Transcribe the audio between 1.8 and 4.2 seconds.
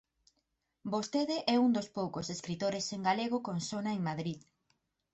poucos escritores en galego con sona en